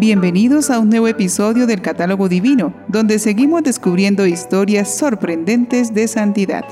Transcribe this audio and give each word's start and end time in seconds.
Bienvenidos 0.00 0.70
a 0.70 0.78
un 0.78 0.88
nuevo 0.88 1.08
episodio 1.08 1.66
del 1.66 1.82
Catálogo 1.82 2.30
Divino, 2.30 2.72
donde 2.88 3.18
seguimos 3.18 3.62
descubriendo 3.62 4.26
historias 4.26 4.96
sorprendentes 4.96 5.92
de 5.92 6.08
santidad. 6.08 6.64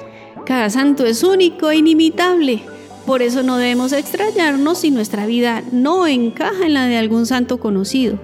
Cada 0.46 0.70
santo 0.70 1.04
es 1.04 1.22
único 1.22 1.70
e 1.70 1.76
inimitable. 1.76 2.62
Por 3.04 3.20
eso 3.20 3.42
no 3.42 3.58
debemos 3.58 3.92
extrañarnos 3.92 4.78
si 4.78 4.90
nuestra 4.90 5.26
vida 5.26 5.62
no 5.72 6.06
encaja 6.06 6.64
en 6.64 6.72
la 6.72 6.86
de 6.86 6.96
algún 6.96 7.26
santo 7.26 7.60
conocido. 7.60 8.18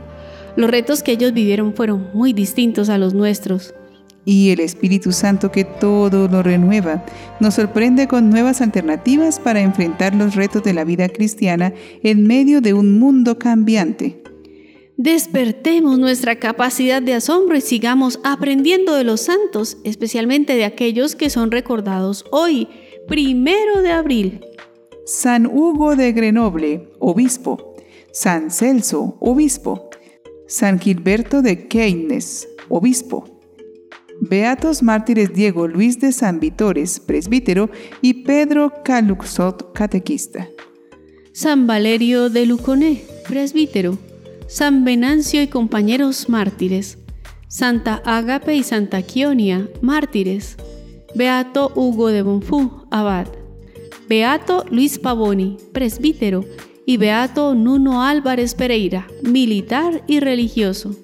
Los 0.56 0.70
retos 0.70 1.02
que 1.02 1.12
ellos 1.12 1.34
vivieron 1.34 1.74
fueron 1.74 2.08
muy 2.14 2.32
distintos 2.32 2.88
a 2.88 2.96
los 2.96 3.12
nuestros. 3.12 3.74
Y 4.24 4.52
el 4.52 4.60
Espíritu 4.60 5.12
Santo 5.12 5.52
que 5.52 5.64
todo 5.64 6.28
lo 6.28 6.42
renueva, 6.42 7.04
nos 7.40 7.52
sorprende 7.52 8.08
con 8.08 8.30
nuevas 8.30 8.62
alternativas 8.62 9.38
para 9.38 9.60
enfrentar 9.60 10.14
los 10.14 10.34
retos 10.34 10.64
de 10.64 10.72
la 10.72 10.84
vida 10.84 11.10
cristiana 11.10 11.74
en 12.02 12.26
medio 12.26 12.62
de 12.62 12.72
un 12.72 12.98
mundo 12.98 13.38
cambiante. 13.38 14.24
Despertemos 14.96 15.98
nuestra 15.98 16.36
capacidad 16.36 17.02
de 17.02 17.14
asombro 17.14 17.56
y 17.56 17.60
sigamos 17.60 18.20
aprendiendo 18.22 18.94
de 18.94 19.02
los 19.02 19.22
santos, 19.22 19.76
especialmente 19.82 20.54
de 20.54 20.64
aquellos 20.64 21.16
que 21.16 21.30
son 21.30 21.50
recordados 21.50 22.24
hoy, 22.30 22.68
primero 23.08 23.82
de 23.82 23.90
abril. 23.90 24.40
San 25.04 25.46
Hugo 25.46 25.96
de 25.96 26.12
Grenoble, 26.12 26.88
obispo. 27.00 27.74
San 28.12 28.52
Celso, 28.52 29.16
obispo. 29.20 29.90
San 30.46 30.78
Gilberto 30.78 31.42
de 31.42 31.66
Keynes, 31.66 32.48
obispo. 32.68 33.24
Beatos 34.20 34.82
mártires 34.82 35.34
Diego 35.34 35.66
Luis 35.66 35.98
de 35.98 36.12
San 36.12 36.38
Vitores, 36.38 37.00
presbítero, 37.00 37.68
y 38.00 38.22
Pedro 38.22 38.72
Caluxot, 38.84 39.72
catequista. 39.72 40.48
San 41.32 41.66
Valerio 41.66 42.30
de 42.30 42.46
Luconé, 42.46 43.02
presbítero. 43.26 43.98
San 44.54 44.84
Venancio 44.84 45.42
y 45.42 45.48
compañeros 45.48 46.28
mártires, 46.28 46.98
Santa 47.48 48.00
Ágape 48.04 48.54
y 48.54 48.62
Santa 48.62 49.02
Quionia, 49.02 49.68
mártires, 49.82 50.54
Beato 51.16 51.72
Hugo 51.74 52.06
de 52.06 52.22
Bonfú, 52.22 52.86
abad, 52.92 53.26
Beato 54.08 54.64
Luis 54.70 55.00
Pavoni, 55.00 55.56
presbítero, 55.72 56.44
y 56.86 56.98
Beato 56.98 57.56
Nuno 57.56 58.04
Álvarez 58.04 58.54
Pereira, 58.54 59.08
militar 59.24 60.04
y 60.06 60.20
religioso. 60.20 60.94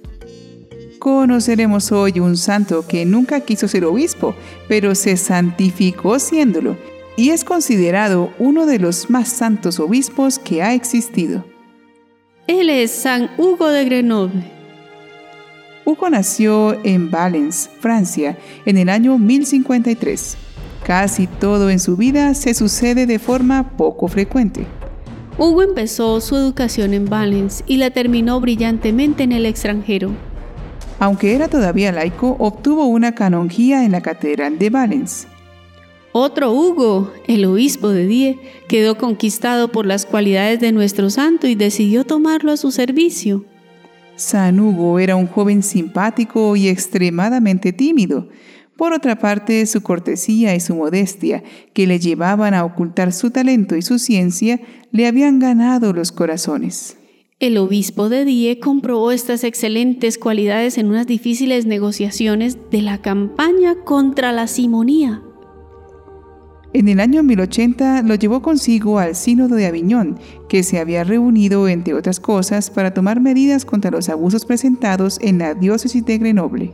Conoceremos 1.01 1.91
hoy 1.91 2.21
un 2.21 2.37
santo 2.37 2.87
que 2.87 3.05
nunca 3.05 3.41
quiso 3.41 3.67
ser 3.67 3.85
obispo, 3.85 4.37
pero 4.69 4.95
se 4.95 5.17
santificó 5.17 6.21
siéndolo, 6.21 6.77
y 7.17 7.31
es 7.31 7.43
considerado 7.43 8.33
uno 8.39 8.65
de 8.65 8.79
los 8.79 9.11
más 9.11 9.29
santos 9.29 9.81
obispos 9.81 10.39
que 10.39 10.63
ha 10.63 10.73
existido. 10.73 11.50
Él 12.47 12.71
es 12.71 12.91
San 12.91 13.31
Hugo 13.39 13.69
de 13.69 13.85
Grenoble. 13.85 14.43
Hugo 15.85 16.11
nació 16.11 16.77
en 16.85 17.11
Valence, 17.11 17.71
Francia, 17.81 18.37
en 18.65 18.79
el 18.79 18.89
año 18.89 19.19
1053. 19.19 20.37
Casi 20.85 21.27
todo 21.27 21.71
en 21.71 21.79
su 21.79 21.97
vida 21.97 22.35
se 22.35 22.55
sucede 22.55 23.07
de 23.07 23.19
forma 23.19 23.77
poco 23.77 24.09
frecuente. 24.09 24.67
Hugo 25.39 25.63
empezó 25.63 26.21
su 26.21 26.37
educación 26.37 26.93
en 26.95 27.07
Valence 27.07 27.63
y 27.67 27.77
la 27.77 27.91
terminó 27.91 28.41
brillantemente 28.41 29.23
en 29.23 29.33
el 29.33 29.47
extranjero. 29.47 30.11
Aunque 30.99 31.35
era 31.35 31.49
todavía 31.49 31.93
laico, 31.93 32.37
obtuvo 32.39 32.87
una 32.87 33.15
canonjía 33.15 33.85
en 33.85 33.93
la 33.93 34.01
Catedral 34.01 34.59
de 34.59 34.71
Valence. 34.71 35.27
Otro 36.13 36.53
Hugo, 36.53 37.13
el 37.29 37.45
obispo 37.45 37.91
de 37.91 38.07
Die, 38.07 38.39
quedó 38.67 38.99
conquistado 38.99 39.71
por 39.71 39.87
las 39.87 40.07
cualidades 40.07 40.59
de 40.59 40.73
nuestro 40.73 41.09
santo 41.09 41.47
y 41.47 41.55
decidió 41.55 42.05
tomarlo 42.05 42.51
a 42.51 42.57
su 42.57 42.73
servicio. 42.73 43.45
San 44.17 44.59
Hugo 44.59 44.99
era 44.99 45.15
un 45.15 45.29
joven 45.29 45.63
simpático 45.63 46.57
y 46.57 46.67
extremadamente 46.67 47.73
tímido. 47.73 48.29
Por 48.77 48.93
otra 48.93 49.21
parte, 49.21 49.65
su 49.67 49.83
cortesía 49.83 50.55
y 50.57 50.61
su 50.61 50.75
modestia, 50.75 51.45
que 51.75 51.87
le 51.87 52.01
llevaban 52.01 52.55
a 52.55 52.65
ocultar 52.65 53.13
su 53.13 53.31
talento 53.31 53.77
y 53.77 53.83
su 53.83 54.01
ciencia, 54.01 54.61
le 54.91 55.07
habían 55.07 55.39
ganado 55.39 55.93
los 55.93 56.11
corazones. 56.11 56.97
El 57.39 57.57
obispo 57.57 58.09
de 58.09 58.25
Die 58.25 58.59
comprobó 58.59 59.13
estas 59.13 59.45
excelentes 59.45 60.19
cualidades 60.19 60.77
en 60.77 60.89
unas 60.89 61.07
difíciles 61.07 61.67
negociaciones 61.67 62.59
de 62.71 62.83
la 62.83 62.99
campaña 63.01 63.77
contra 63.85 64.33
la 64.33 64.49
simonía. 64.49 65.23
En 66.73 66.89
el 66.89 67.01
año 67.01 67.25
1080 67.25 68.03
lo 68.03 68.15
llevó 68.15 68.43
consigo 68.43 69.01
al 69.01 69.17
Sínodo 69.17 69.57
de 69.57 69.67
Aviñón, 69.67 70.21
que 70.49 70.63
se 70.63 70.79
había 70.79 71.03
reunido, 71.03 71.67
entre 71.67 71.95
otras 71.95 72.21
cosas, 72.21 72.71
para 72.71 72.95
tomar 72.95 73.21
medidas 73.21 73.65
contra 73.65 73.91
los 73.91 74.09
abusos 74.09 74.45
presentados 74.45 75.19
en 75.21 75.39
la 75.39 75.55
diócesis 75.55 76.05
de 76.05 76.19
Grenoble. 76.19 76.73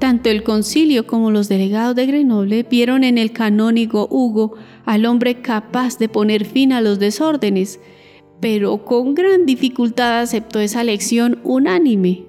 Tanto 0.00 0.30
el 0.30 0.42
concilio 0.42 1.06
como 1.06 1.30
los 1.30 1.48
delegados 1.48 1.94
de 1.94 2.06
Grenoble 2.06 2.66
vieron 2.68 3.04
en 3.04 3.18
el 3.18 3.30
canónigo 3.32 4.08
Hugo 4.10 4.54
al 4.84 5.06
hombre 5.06 5.40
capaz 5.40 5.96
de 5.98 6.08
poner 6.08 6.44
fin 6.44 6.72
a 6.72 6.80
los 6.80 6.98
desórdenes, 6.98 7.78
pero 8.40 8.84
con 8.84 9.14
gran 9.14 9.46
dificultad 9.46 10.20
aceptó 10.22 10.58
esa 10.58 10.82
lección 10.82 11.38
unánime. 11.44 12.24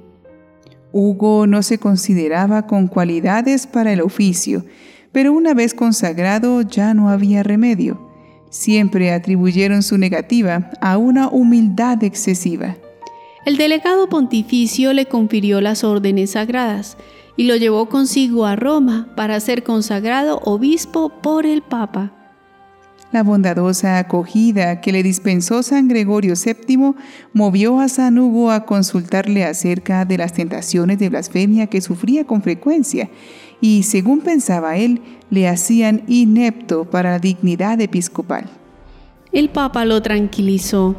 Hugo 0.94 1.48
no 1.48 1.64
se 1.64 1.80
consideraba 1.80 2.68
con 2.68 2.88
cualidades 2.88 3.68
para 3.68 3.92
el 3.92 4.02
oficio, 4.02 4.64
pero 5.18 5.34
una 5.34 5.56
vez 5.56 5.74
consagrado 5.74 6.62
ya 6.62 6.94
no 6.94 7.10
había 7.10 7.42
remedio. 7.42 8.00
Siempre 8.52 9.12
atribuyeron 9.12 9.82
su 9.82 9.98
negativa 9.98 10.70
a 10.80 11.00
una 11.00 11.28
humildad 11.28 12.04
excesiva. 12.04 12.76
El 13.44 13.58
delegado 13.58 14.10
pontificio 14.10 14.94
le 14.94 15.08
confirió 15.08 15.60
las 15.60 15.84
órdenes 15.84 16.34
sagradas 16.34 16.98
y 17.36 17.46
lo 17.46 17.56
llevó 17.56 17.90
consigo 17.90 18.46
a 18.46 18.56
Roma 18.56 19.12
para 19.16 19.40
ser 19.40 19.64
consagrado 19.64 20.40
obispo 20.44 21.10
por 21.10 21.48
el 21.48 21.64
Papa. 21.64 22.14
La 23.12 23.24
bondadosa 23.24 23.98
acogida 23.98 24.82
que 24.82 24.92
le 24.92 25.02
dispensó 25.02 25.64
San 25.64 25.88
Gregorio 25.88 26.34
VII 26.36 26.94
movió 27.34 27.80
a 27.80 27.88
San 27.88 28.20
Hugo 28.20 28.52
a 28.52 28.66
consultarle 28.66 29.46
acerca 29.46 30.06
de 30.06 30.20
las 30.20 30.34
tentaciones 30.34 31.00
de 31.00 31.10
blasfemia 31.10 31.68
que 31.68 31.82
sufría 31.82 32.26
con 32.26 32.44
frecuencia 32.44 33.10
y, 33.62 33.84
según 33.84 34.22
pensaba 34.22 34.78
él, 34.78 35.02
le 35.30 35.48
hacían 35.48 36.04
inepto 36.08 36.86
para 36.86 37.12
la 37.12 37.20
dignidad 37.20 37.80
episcopal. 37.82 38.50
El 39.32 39.50
Papa 39.50 39.86
lo 39.86 40.02
tranquilizó, 40.02 40.96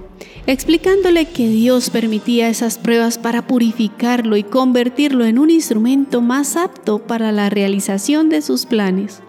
explicándole 0.47 1.27
que 1.27 1.49
Dios 1.49 1.91
permitía 1.91 2.49
esas 2.49 2.79
pruebas 2.79 3.19
para 3.19 3.47
purificarlo 3.47 4.37
y 4.37 4.43
convertirlo 4.43 5.25
en 5.25 5.39
un 5.39 5.51
instrumento 5.51 6.21
más 6.21 6.57
apto 6.57 6.99
para 6.99 7.33
la 7.33 7.49
realización 7.49 8.29
de 8.29 8.43
sus 8.43 8.67
planes. 8.67 9.23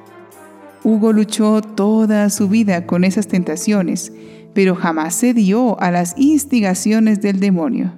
Hugo 0.83 1.13
luchó 1.13 1.61
toda 1.61 2.29
su 2.29 2.49
vida 2.49 2.85
con 2.85 3.03
esas 3.03 3.27
tentaciones, 3.27 4.11
pero 4.53 4.75
jamás 4.75 5.19
cedió 5.19 5.79
a 5.81 5.91
las 5.91 6.15
instigaciones 6.17 7.21
del 7.21 7.39
demonio. 7.39 7.93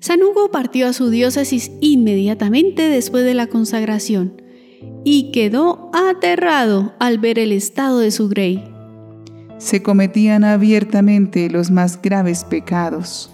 San 0.00 0.22
Hugo 0.22 0.50
partió 0.50 0.86
a 0.86 0.92
su 0.92 1.10
diócesis 1.10 1.72
inmediatamente 1.80 2.88
después 2.88 3.24
de 3.24 3.34
la 3.34 3.48
consagración 3.48 4.40
y 5.04 5.32
quedó 5.32 5.90
aterrado 5.92 6.94
al 7.00 7.18
ver 7.18 7.38
el 7.38 7.52
estado 7.52 7.98
de 7.98 8.10
su 8.10 8.28
grey. 8.28 8.64
Se 9.58 9.82
cometían 9.82 10.44
abiertamente 10.44 11.50
los 11.50 11.70
más 11.70 12.00
graves 12.00 12.44
pecados. 12.44 13.30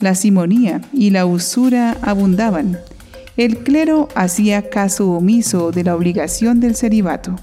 La 0.00 0.14
simonía 0.14 0.80
y 0.92 1.10
la 1.10 1.26
usura 1.26 1.98
abundaban. 2.00 2.78
El 3.36 3.58
clero 3.58 4.08
hacía 4.14 4.70
caso 4.70 5.10
omiso 5.10 5.70
de 5.70 5.84
la 5.84 5.94
obligación 5.94 6.60
del 6.60 6.76
celibato. 6.76 7.36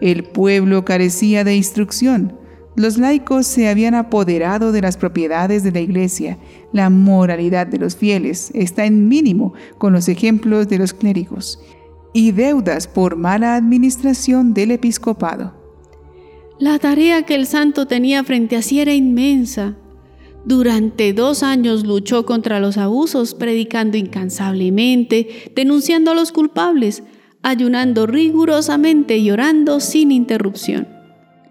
El 0.00 0.24
pueblo 0.24 0.86
carecía 0.86 1.44
de 1.44 1.56
instrucción. 1.56 2.32
Los 2.78 2.96
laicos 2.96 3.48
se 3.48 3.68
habían 3.68 3.96
apoderado 3.96 4.70
de 4.70 4.80
las 4.80 4.96
propiedades 4.96 5.64
de 5.64 5.72
la 5.72 5.80
iglesia. 5.80 6.38
La 6.72 6.90
moralidad 6.90 7.66
de 7.66 7.76
los 7.76 7.96
fieles 7.96 8.52
está 8.54 8.86
en 8.86 9.08
mínimo 9.08 9.52
con 9.78 9.92
los 9.92 10.08
ejemplos 10.08 10.68
de 10.68 10.78
los 10.78 10.92
clérigos 10.92 11.58
y 12.12 12.30
deudas 12.30 12.86
por 12.86 13.16
mala 13.16 13.56
administración 13.56 14.54
del 14.54 14.70
episcopado. 14.70 15.54
La 16.60 16.78
tarea 16.78 17.24
que 17.24 17.34
el 17.34 17.46
santo 17.46 17.88
tenía 17.88 18.22
frente 18.22 18.54
a 18.54 18.62
sí 18.62 18.78
era 18.78 18.94
inmensa. 18.94 19.74
Durante 20.44 21.12
dos 21.12 21.42
años 21.42 21.84
luchó 21.84 22.26
contra 22.26 22.60
los 22.60 22.78
abusos, 22.78 23.34
predicando 23.34 23.96
incansablemente, 23.96 25.50
denunciando 25.56 26.12
a 26.12 26.14
los 26.14 26.30
culpables, 26.30 27.02
ayunando 27.42 28.06
rigurosamente 28.06 29.16
y 29.16 29.32
orando 29.32 29.80
sin 29.80 30.12
interrupción. 30.12 30.86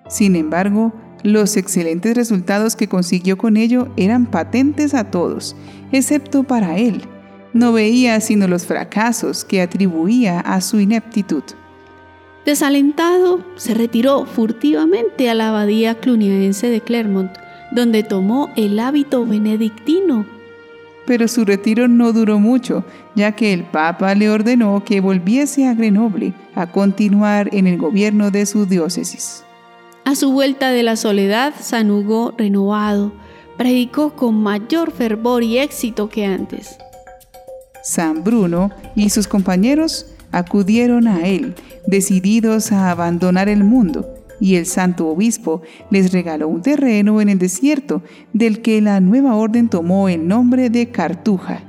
Sin 0.07 0.37
embargo, 0.37 0.93
los 1.23 1.57
excelentes 1.57 2.15
resultados 2.15 2.75
que 2.75 2.87
consiguió 2.87 3.37
con 3.37 3.57
ello 3.57 3.89
eran 3.97 4.25
patentes 4.25 4.93
a 4.93 5.05
todos, 5.11 5.55
excepto 5.91 6.43
para 6.43 6.77
él. 6.77 7.01
No 7.53 7.73
veía 7.73 8.19
sino 8.21 8.47
los 8.47 8.65
fracasos 8.65 9.43
que 9.43 9.61
atribuía 9.61 10.39
a 10.39 10.61
su 10.61 10.79
ineptitud. 10.79 11.43
Desalentado, 12.45 13.43
se 13.57 13.73
retiró 13.73 14.25
furtivamente 14.25 15.29
a 15.29 15.33
la 15.33 15.49
abadía 15.49 15.95
cluniaense 15.95 16.69
de 16.69 16.79
Clermont, 16.81 17.31
donde 17.71 18.03
tomó 18.03 18.49
el 18.55 18.79
hábito 18.79 19.25
benedictino. 19.25 20.25
pero 21.07 21.29
su 21.29 21.45
retiro 21.45 21.87
no 21.87 22.11
duró 22.11 22.37
mucho, 22.37 22.83
ya 23.15 23.31
que 23.31 23.53
el 23.53 23.63
Papa 23.63 24.13
le 24.13 24.29
ordenó 24.29 24.83
que 24.83 24.99
volviese 24.99 25.65
a 25.65 25.73
Grenoble 25.73 26.33
a 26.53 26.69
continuar 26.69 27.49
en 27.53 27.65
el 27.65 27.77
gobierno 27.77 28.29
de 28.29 28.45
su 28.45 28.65
diócesis. 28.65 29.43
A 30.07 30.15
su 30.15 30.31
vuelta 30.31 30.71
de 30.71 30.83
la 30.83 30.95
soledad, 30.95 31.53
San 31.59 31.91
Hugo, 31.91 32.33
renovado, 32.37 33.11
predicó 33.57 34.15
con 34.15 34.41
mayor 34.41 34.91
fervor 34.91 35.43
y 35.43 35.57
éxito 35.57 36.07
que 36.07 36.25
antes. 36.25 36.77
San 37.83 38.23
Bruno 38.23 38.71
y 38.95 39.09
sus 39.09 39.27
compañeros 39.27 40.05
acudieron 40.31 41.09
a 41.09 41.27
él, 41.27 41.55
decididos 41.87 42.71
a 42.71 42.89
abandonar 42.89 43.49
el 43.49 43.65
mundo, 43.65 44.07
y 44.39 44.55
el 44.55 44.65
santo 44.65 45.09
obispo 45.09 45.61
les 45.89 46.13
regaló 46.13 46.47
un 46.47 46.61
terreno 46.61 47.19
en 47.19 47.27
el 47.27 47.37
desierto 47.37 48.01
del 48.31 48.61
que 48.61 48.79
la 48.79 49.01
nueva 49.01 49.35
orden 49.35 49.67
tomó 49.67 50.07
el 50.07 50.25
nombre 50.25 50.69
de 50.69 50.89
Cartuja. 50.89 51.63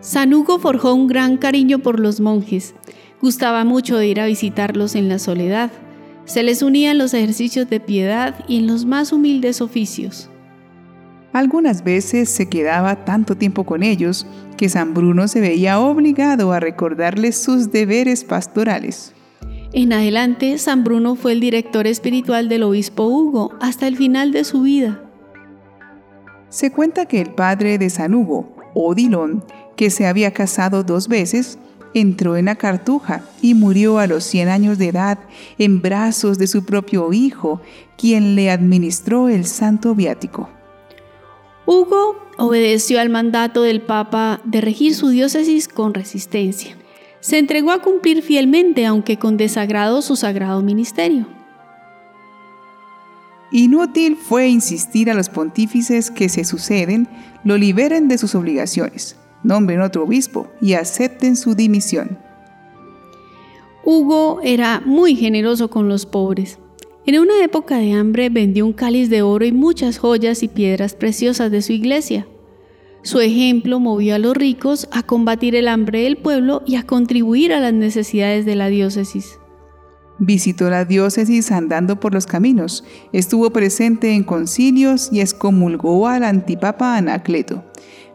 San 0.00 0.32
Hugo 0.32 0.58
forjó 0.58 0.94
un 0.94 1.08
gran 1.08 1.36
cariño 1.36 1.80
por 1.80 2.00
los 2.00 2.20
monjes. 2.20 2.74
Gustaba 3.20 3.66
mucho 3.66 3.98
de 3.98 4.08
ir 4.08 4.18
a 4.18 4.24
visitarlos 4.24 4.94
en 4.94 5.10
la 5.10 5.18
soledad. 5.18 5.70
Se 6.24 6.42
les 6.42 6.62
unía 6.62 6.90
en 6.90 6.98
los 6.98 7.14
ejercicios 7.14 7.68
de 7.68 7.80
piedad 7.80 8.44
y 8.48 8.58
en 8.58 8.66
los 8.66 8.84
más 8.84 9.12
humildes 9.12 9.60
oficios. 9.60 10.30
Algunas 11.32 11.82
veces 11.82 12.28
se 12.28 12.48
quedaba 12.48 13.04
tanto 13.04 13.36
tiempo 13.36 13.64
con 13.64 13.82
ellos 13.82 14.26
que 14.56 14.68
San 14.68 14.94
Bruno 14.94 15.26
se 15.26 15.40
veía 15.40 15.80
obligado 15.80 16.52
a 16.52 16.60
recordarles 16.60 17.36
sus 17.36 17.72
deberes 17.72 18.22
pastorales. 18.22 19.12
En 19.72 19.92
adelante, 19.92 20.56
San 20.58 20.84
Bruno 20.84 21.16
fue 21.16 21.32
el 21.32 21.40
director 21.40 21.88
espiritual 21.88 22.48
del 22.48 22.62
obispo 22.62 23.08
Hugo 23.08 23.52
hasta 23.60 23.88
el 23.88 23.96
final 23.96 24.30
de 24.30 24.44
su 24.44 24.62
vida. 24.62 25.02
Se 26.48 26.70
cuenta 26.70 27.06
que 27.06 27.20
el 27.20 27.34
padre 27.34 27.78
de 27.78 27.90
San 27.90 28.14
Hugo, 28.14 28.54
Odilon, 28.74 29.42
que 29.74 29.90
se 29.90 30.06
había 30.06 30.30
casado 30.30 30.84
dos 30.84 31.08
veces, 31.08 31.58
entró 31.94 32.36
en 32.36 32.46
la 32.46 32.56
cartuja 32.56 33.22
y 33.40 33.54
murió 33.54 33.98
a 33.98 34.06
los 34.06 34.24
100 34.24 34.48
años 34.48 34.78
de 34.78 34.88
edad 34.88 35.18
en 35.58 35.80
brazos 35.80 36.36
de 36.38 36.46
su 36.46 36.64
propio 36.64 37.12
hijo, 37.12 37.60
quien 37.96 38.34
le 38.34 38.50
administró 38.50 39.28
el 39.28 39.46
santo 39.46 39.94
viático. 39.94 40.50
Hugo 41.66 42.16
obedeció 42.36 43.00
al 43.00 43.08
mandato 43.08 43.62
del 43.62 43.80
Papa 43.80 44.40
de 44.44 44.60
regir 44.60 44.94
su 44.94 45.08
diócesis 45.08 45.68
con 45.68 45.94
resistencia 45.94 46.76
se 47.24 47.38
entregó 47.38 47.70
a 47.70 47.80
cumplir 47.80 48.20
fielmente, 48.20 48.84
aunque 48.84 49.18
con 49.18 49.38
desagrado, 49.38 50.02
su 50.02 50.14
sagrado 50.14 50.60
ministerio. 50.60 51.26
Inútil 53.50 54.16
fue 54.16 54.48
insistir 54.48 55.10
a 55.10 55.14
los 55.14 55.30
pontífices 55.30 56.10
que 56.10 56.28
se 56.28 56.44
suceden 56.44 57.08
lo 57.42 57.56
liberen 57.56 58.08
de 58.08 58.18
sus 58.18 58.34
obligaciones, 58.34 59.16
nombren 59.44 59.80
otro 59.80 60.02
obispo 60.02 60.48
y 60.60 60.72
acepten 60.72 61.36
su 61.36 61.54
dimisión. 61.54 62.18
Hugo 63.84 64.40
era 64.42 64.82
muy 64.84 65.14
generoso 65.14 65.68
con 65.68 65.88
los 65.88 66.06
pobres. 66.06 66.58
En 67.06 67.20
una 67.20 67.44
época 67.44 67.76
de 67.76 67.92
hambre 67.92 68.30
vendió 68.30 68.64
un 68.64 68.72
cáliz 68.72 69.10
de 69.10 69.20
oro 69.20 69.44
y 69.44 69.52
muchas 69.52 69.98
joyas 69.98 70.42
y 70.42 70.48
piedras 70.48 70.94
preciosas 70.94 71.50
de 71.50 71.60
su 71.60 71.72
iglesia. 71.72 72.26
Su 73.02 73.20
ejemplo 73.20 73.78
movió 73.78 74.14
a 74.14 74.18
los 74.18 74.34
ricos 74.34 74.88
a 74.90 75.02
combatir 75.02 75.54
el 75.54 75.68
hambre 75.68 76.04
del 76.04 76.16
pueblo 76.16 76.62
y 76.64 76.76
a 76.76 76.84
contribuir 76.84 77.52
a 77.52 77.60
las 77.60 77.74
necesidades 77.74 78.46
de 78.46 78.56
la 78.56 78.68
diócesis. 78.68 79.38
Visitó 80.18 80.70
la 80.70 80.86
diócesis 80.86 81.52
andando 81.52 82.00
por 82.00 82.14
los 82.14 82.24
caminos, 82.24 82.84
estuvo 83.12 83.50
presente 83.50 84.14
en 84.14 84.24
concilios 84.24 85.10
y 85.12 85.20
excomulgó 85.20 86.08
al 86.08 86.24
antipapa 86.24 86.96
Anacleto. 86.96 87.62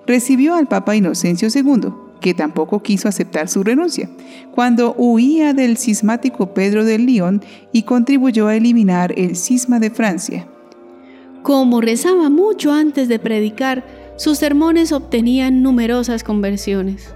Recibió 0.09 0.55
al 0.55 0.65
papa 0.65 0.95
Inocencio 0.95 1.49
II, 1.53 1.91
que 2.19 2.33
tampoco 2.33 2.81
quiso 2.81 3.07
aceptar 3.07 3.47
su 3.47 3.63
renuncia, 3.63 4.09
cuando 4.55 4.95
huía 4.97 5.53
del 5.53 5.77
cismático 5.77 6.51
Pedro 6.55 6.83
del 6.83 7.05
León 7.05 7.43
y 7.71 7.83
contribuyó 7.83 8.47
a 8.47 8.55
eliminar 8.55 9.13
el 9.15 9.35
cisma 9.35 9.79
de 9.79 9.91
Francia. 9.91 10.47
Como 11.43 11.79
rezaba 11.79 12.31
mucho 12.31 12.73
antes 12.73 13.07
de 13.07 13.19
predicar, 13.19 13.85
sus 14.17 14.39
sermones 14.39 14.93
obtenían 14.93 15.61
numerosas 15.61 16.23
conversiones. 16.23 17.13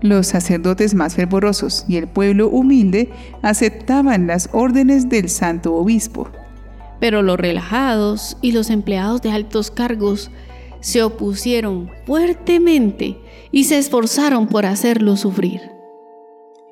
Los 0.00 0.28
sacerdotes 0.28 0.94
más 0.94 1.16
fervorosos 1.16 1.84
y 1.88 1.96
el 1.96 2.06
pueblo 2.06 2.48
humilde 2.48 3.10
aceptaban 3.42 4.28
las 4.28 4.50
órdenes 4.52 5.08
del 5.08 5.28
santo 5.28 5.74
obispo. 5.74 6.28
Pero 7.00 7.22
los 7.22 7.40
relajados 7.40 8.36
y 8.40 8.52
los 8.52 8.70
empleados 8.70 9.20
de 9.20 9.32
altos 9.32 9.72
cargos 9.72 10.30
se 10.80 11.02
opusieron 11.02 11.90
fuertemente 12.06 13.18
y 13.50 13.64
se 13.64 13.78
esforzaron 13.78 14.46
por 14.46 14.66
hacerlo 14.66 15.16
sufrir. 15.16 15.60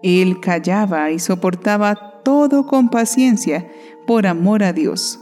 Él 0.03 0.41
callaba 0.41 1.11
y 1.11 1.19
soportaba 1.19 2.23
todo 2.23 2.67
con 2.67 2.91
paciencia 2.91 3.69
por 4.07 4.27
amor 4.27 4.63
a 4.63 4.73
Dios. 4.73 5.19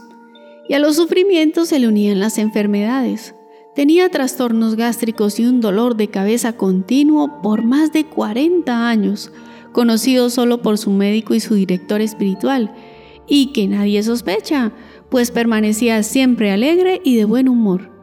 Y 0.67 0.73
a 0.73 0.79
los 0.79 0.95
sufrimientos 0.95 1.69
se 1.69 1.79
le 1.79 1.87
unían 1.87 2.19
las 2.19 2.37
enfermedades. 2.37 3.35
Tenía 3.75 4.09
trastornos 4.09 4.75
gástricos 4.75 5.39
y 5.39 5.45
un 5.45 5.61
dolor 5.61 5.95
de 5.95 6.07
cabeza 6.07 6.53
continuo 6.53 7.41
por 7.41 7.63
más 7.63 7.91
de 7.91 8.05
40 8.05 8.87
años, 8.87 9.31
conocido 9.71 10.29
solo 10.29 10.61
por 10.61 10.77
su 10.77 10.91
médico 10.91 11.33
y 11.33 11.39
su 11.39 11.55
director 11.55 12.01
espiritual, 12.01 12.73
y 13.27 13.51
que 13.53 13.67
nadie 13.67 14.01
sospecha, 14.03 14.71
pues 15.09 15.31
permanecía 15.31 16.01
siempre 16.03 16.51
alegre 16.51 17.01
y 17.03 17.15
de 17.15 17.25
buen 17.25 17.49
humor. 17.49 17.94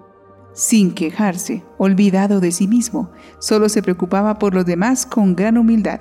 Sin 0.54 0.92
quejarse, 0.92 1.62
olvidado 1.78 2.40
de 2.40 2.52
sí 2.52 2.68
mismo, 2.68 3.10
solo 3.38 3.68
se 3.68 3.82
preocupaba 3.82 4.38
por 4.38 4.54
los 4.54 4.66
demás 4.66 5.06
con 5.06 5.34
gran 5.34 5.56
humildad. 5.56 6.00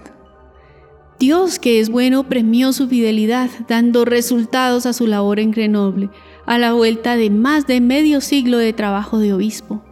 Dios, 1.20 1.60
que 1.60 1.80
es 1.80 1.90
bueno, 1.90 2.28
premió 2.28 2.74
su 2.74 2.88
fidelidad, 2.88 3.50
dando 3.68 4.06
resultados 4.06 4.86
a 4.86 4.94
su 4.94 5.06
labor 5.06 5.40
en 5.40 5.52
Grenoble, 5.52 6.10
a 6.48 6.58
la 6.58 6.74
vuelta 6.74 7.16
de 7.16 7.30
más 7.30 7.68
de 7.68 7.80
medio 7.80 8.22
siglo 8.22 8.58
de 8.58 8.74
trabajo 8.74 9.20
de 9.20 9.32
obispo. 9.32 9.84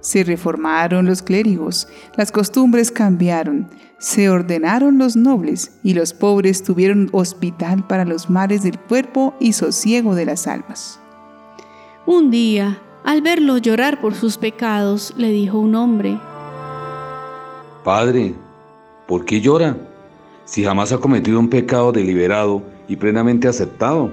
Se 0.00 0.24
reformaron 0.24 1.06
los 1.06 1.20
clérigos, 1.20 1.88
las 2.16 2.32
costumbres 2.32 2.90
cambiaron, 2.90 3.68
se 3.98 4.30
ordenaron 4.30 4.98
los 4.98 5.16
nobles 5.16 5.72
y 5.82 5.94
los 5.94 6.12
pobres 6.12 6.62
tuvieron 6.62 7.08
hospital 7.12 7.86
para 7.86 8.04
los 8.04 8.30
males 8.30 8.62
del 8.62 8.78
cuerpo 8.78 9.34
y 9.38 9.52
sosiego 9.52 10.14
de 10.14 10.26
las 10.26 10.46
almas. 10.46 11.00
Un 12.06 12.30
día, 12.30 12.80
al 13.04 13.22
verlo 13.22 13.58
llorar 13.58 14.00
por 14.00 14.14
sus 14.14 14.36
pecados, 14.36 15.12
le 15.16 15.30
dijo 15.30 15.58
un 15.58 15.74
hombre, 15.74 16.18
Padre, 17.84 18.34
¿por 19.08 19.24
qué 19.24 19.40
llora? 19.40 19.76
Si 20.44 20.62
jamás 20.62 20.92
ha 20.92 20.98
cometido 20.98 21.40
un 21.40 21.48
pecado 21.48 21.90
deliberado 21.90 22.62
y 22.86 22.96
plenamente 22.96 23.48
aceptado. 23.48 24.12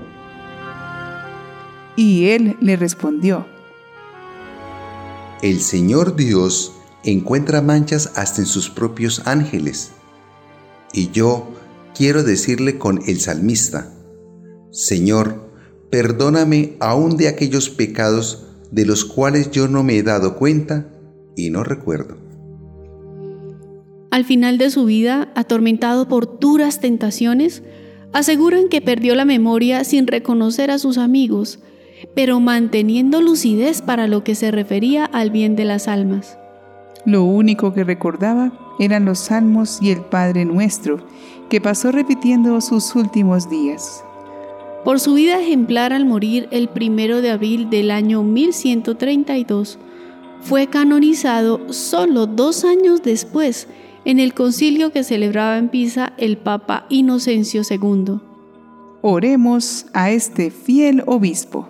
Y 1.95 2.29
él 2.29 2.57
le 2.61 2.77
respondió, 2.77 3.45
El 5.41 5.59
Señor 5.59 6.15
Dios 6.15 6.73
encuentra 7.03 7.61
manchas 7.61 8.13
hasta 8.15 8.41
en 8.41 8.47
sus 8.47 8.69
propios 8.69 9.27
ángeles. 9.27 9.91
Y 10.91 11.11
yo 11.11 11.49
quiero 11.95 12.23
decirle 12.23 12.79
con 12.79 13.01
el 13.05 13.19
salmista, 13.19 13.93
Señor, 14.71 15.51
perdóname 15.91 16.75
aún 16.79 17.17
de 17.17 17.27
aquellos 17.27 17.69
pecados 17.69 18.48
de 18.71 18.85
los 18.85 19.05
cuales 19.05 19.51
yo 19.51 19.67
no 19.67 19.83
me 19.83 19.97
he 19.97 20.03
dado 20.03 20.35
cuenta 20.35 20.87
y 21.35 21.49
no 21.49 21.63
recuerdo. 21.63 22.17
Al 24.11 24.25
final 24.25 24.57
de 24.57 24.69
su 24.69 24.85
vida, 24.85 25.31
atormentado 25.35 26.07
por 26.07 26.39
duras 26.39 26.79
tentaciones, 26.79 27.63
aseguran 28.11 28.69
que 28.69 28.81
perdió 28.81 29.15
la 29.15 29.25
memoria 29.25 29.83
sin 29.83 30.07
reconocer 30.07 30.71
a 30.71 30.79
sus 30.79 30.97
amigos 30.97 31.59
pero 32.15 32.39
manteniendo 32.39 33.21
lucidez 33.21 33.81
para 33.81 34.07
lo 34.07 34.23
que 34.23 34.35
se 34.35 34.51
refería 34.51 35.05
al 35.05 35.31
bien 35.31 35.55
de 35.55 35.65
las 35.65 35.87
almas. 35.87 36.37
Lo 37.05 37.23
único 37.23 37.73
que 37.73 37.83
recordaba 37.83 38.51
eran 38.79 39.05
los 39.05 39.19
salmos 39.19 39.79
y 39.81 39.91
el 39.91 40.01
Padre 40.01 40.45
Nuestro, 40.45 40.99
que 41.49 41.61
pasó 41.61 41.91
repitiendo 41.91 42.59
sus 42.61 42.95
últimos 42.95 43.49
días. 43.49 44.03
Por 44.83 44.99
su 44.99 45.15
vida 45.15 45.41
ejemplar 45.41 45.91
al 45.91 46.05
morir 46.05 46.47
el 46.51 46.69
primero 46.69 47.21
de 47.21 47.31
abril 47.31 47.69
del 47.69 47.91
año 47.91 48.23
1132, 48.23 49.77
fue 50.41 50.67
canonizado 50.67 51.73
solo 51.73 52.25
dos 52.25 52.63
años 52.63 53.03
después 53.03 53.67
en 54.05 54.19
el 54.19 54.33
concilio 54.33 54.91
que 54.91 55.03
celebraba 55.03 55.57
en 55.57 55.67
Pisa 55.67 56.13
el 56.17 56.37
Papa 56.37 56.85
Inocencio 56.89 57.61
II. 57.69 58.19
Oremos 59.01 59.85
a 59.93 60.11
este 60.11 60.49
fiel 60.49 61.03
obispo. 61.05 61.67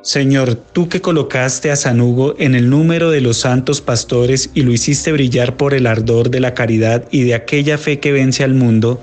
Señor, 0.00 0.56
tú 0.56 0.88
que 0.88 1.00
colocaste 1.00 1.70
a 1.70 1.76
San 1.76 2.00
Hugo 2.00 2.34
en 2.38 2.54
el 2.54 2.68
número 2.68 3.10
de 3.10 3.20
los 3.20 3.36
santos 3.36 3.80
pastores 3.80 4.50
y 4.52 4.62
lo 4.62 4.72
hiciste 4.72 5.12
brillar 5.12 5.56
por 5.56 5.74
el 5.74 5.86
ardor 5.86 6.30
de 6.30 6.40
la 6.40 6.54
caridad 6.54 7.04
y 7.12 7.22
de 7.22 7.34
aquella 7.34 7.78
fe 7.78 8.00
que 8.00 8.10
vence 8.10 8.42
al 8.42 8.54
mundo, 8.54 9.00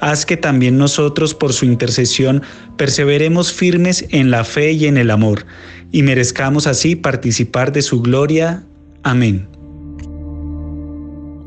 haz 0.00 0.26
que 0.26 0.36
también 0.36 0.78
nosotros 0.78 1.34
por 1.34 1.52
su 1.52 1.64
intercesión 1.64 2.42
perseveremos 2.76 3.52
firmes 3.52 4.06
en 4.10 4.30
la 4.30 4.44
fe 4.44 4.72
y 4.72 4.86
en 4.86 4.96
el 4.96 5.10
amor, 5.10 5.46
y 5.92 6.02
merezcamos 6.02 6.66
así 6.66 6.96
participar 6.96 7.72
de 7.72 7.82
su 7.82 8.02
gloria. 8.02 8.64
Amén. 9.02 9.48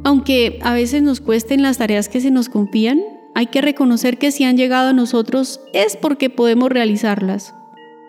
Aunque 0.04 0.60
a 0.64 0.74
veces 0.74 1.02
nos 1.02 1.22
cuesten 1.22 1.62
las 1.62 1.78
tareas 1.78 2.10
que 2.10 2.22
se 2.22 2.32
nos 2.32 2.50
confían, 2.50 3.02
hay 3.36 3.48
que 3.48 3.62
reconocer 3.62 4.18
que 4.18 4.32
si 4.32 4.44
han 4.44 4.58
llegado 4.58 4.90
a 4.90 4.94
nosotros 4.94 5.62
es 5.74 5.96
porque 5.96 6.30
podemos 6.30 6.70
realizarlas. 6.70 7.54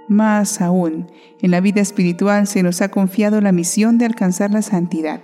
Más 0.09 0.61
aún, 0.61 1.11
en 1.41 1.51
la 1.51 1.61
vida 1.61 1.81
espiritual 1.81 2.47
se 2.47 2.63
nos 2.63 2.81
ha 2.81 2.91
confiado 2.91 3.41
la 3.41 3.53
misión 3.53 3.99
de 3.99 4.07
alcanzar 4.07 4.51
la 4.51 4.63
santidad, 4.63 5.21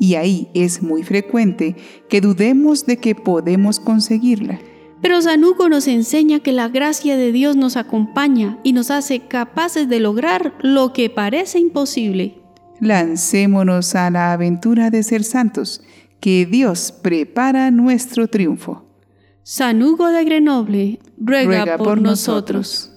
y 0.00 0.14
ahí 0.14 0.48
es 0.54 0.82
muy 0.82 1.04
frecuente 1.04 1.76
que 2.08 2.22
dudemos 2.22 2.86
de 2.86 2.96
que 2.96 3.14
podemos 3.14 3.78
conseguirla. 3.78 4.58
Pero 5.02 5.20
San 5.20 5.44
Hugo 5.44 5.68
nos 5.68 5.86
enseña 5.86 6.40
que 6.40 6.52
la 6.52 6.68
gracia 6.68 7.16
de 7.16 7.32
Dios 7.32 7.54
nos 7.54 7.76
acompaña 7.76 8.58
y 8.64 8.72
nos 8.72 8.90
hace 8.90 9.20
capaces 9.20 9.88
de 9.88 10.00
lograr 10.00 10.54
lo 10.62 10.94
que 10.94 11.10
parece 11.10 11.58
imposible. 11.58 12.38
Lancémonos 12.80 13.94
a 13.94 14.10
la 14.10 14.32
aventura 14.32 14.90
de 14.90 15.02
ser 15.02 15.22
santos, 15.22 15.82
que 16.18 16.46
Dios 16.46 16.92
prepara 16.92 17.70
nuestro 17.70 18.26
triunfo. 18.26 18.86
San 19.42 19.82
Hugo 19.82 20.08
de 20.08 20.24
Grenoble 20.24 20.98
ruega, 21.18 21.76
por, 21.76 22.00
nosotros. 22.00 22.89